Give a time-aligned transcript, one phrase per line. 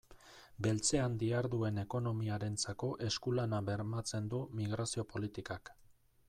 [0.67, 5.73] Beltzean diharduen ekonomiarentzako esku-lana bermatzen du migrazio politikak.